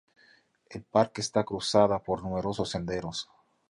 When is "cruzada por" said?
1.43-2.23